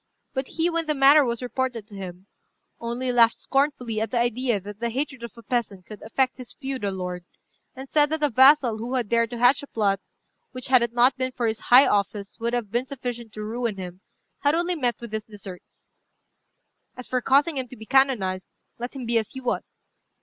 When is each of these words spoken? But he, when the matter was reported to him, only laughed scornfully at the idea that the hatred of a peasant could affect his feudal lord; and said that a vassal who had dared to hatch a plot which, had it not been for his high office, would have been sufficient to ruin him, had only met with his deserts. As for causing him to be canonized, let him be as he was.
But 0.33 0.47
he, 0.47 0.67
when 0.67 0.87
the 0.87 0.95
matter 0.95 1.23
was 1.23 1.43
reported 1.43 1.85
to 1.87 1.95
him, 1.95 2.25
only 2.79 3.11
laughed 3.11 3.37
scornfully 3.37 4.01
at 4.01 4.09
the 4.09 4.17
idea 4.17 4.59
that 4.59 4.79
the 4.79 4.89
hatred 4.89 5.21
of 5.21 5.33
a 5.37 5.43
peasant 5.43 5.85
could 5.85 6.01
affect 6.01 6.37
his 6.37 6.53
feudal 6.53 6.91
lord; 6.95 7.23
and 7.75 7.87
said 7.87 8.09
that 8.09 8.23
a 8.23 8.31
vassal 8.31 8.79
who 8.79 8.95
had 8.95 9.09
dared 9.09 9.29
to 9.29 9.37
hatch 9.37 9.61
a 9.61 9.67
plot 9.67 9.99
which, 10.53 10.69
had 10.69 10.81
it 10.81 10.93
not 10.93 11.17
been 11.17 11.31
for 11.33 11.45
his 11.45 11.59
high 11.59 11.85
office, 11.85 12.39
would 12.39 12.53
have 12.53 12.71
been 12.71 12.87
sufficient 12.87 13.31
to 13.33 13.43
ruin 13.43 13.77
him, 13.77 14.01
had 14.39 14.55
only 14.55 14.73
met 14.73 14.99
with 14.99 15.11
his 15.13 15.25
deserts. 15.25 15.87
As 16.97 17.07
for 17.07 17.21
causing 17.21 17.57
him 17.57 17.67
to 17.67 17.77
be 17.77 17.85
canonized, 17.85 18.47
let 18.79 18.95
him 18.95 19.05
be 19.05 19.19
as 19.19 19.29
he 19.29 19.39
was. 19.39 19.83